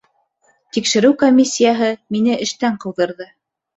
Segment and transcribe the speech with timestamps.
[0.77, 3.29] Тикшереү комиссияһы мине эштән ҡыуҙырҙы.